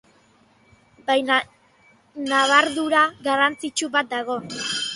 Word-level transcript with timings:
Baina 1.09 1.37
ñabardura 2.31 3.05
garrantzitsu 3.31 3.95
bat 3.99 4.13
dago. 4.19 4.43